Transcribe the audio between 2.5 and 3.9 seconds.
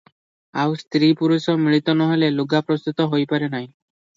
ପ୍ରସ୍ତୁତ ହୋଇପାରେ ନାହିଁ।